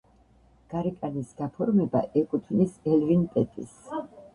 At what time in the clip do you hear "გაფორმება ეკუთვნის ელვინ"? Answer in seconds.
1.43-3.33